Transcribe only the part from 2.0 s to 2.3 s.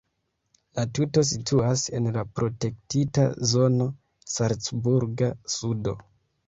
la